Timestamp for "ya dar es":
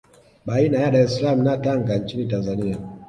0.79-1.15